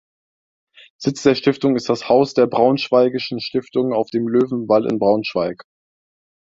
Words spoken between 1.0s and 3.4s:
der Stiftung ist das "Haus der Braunschweigischen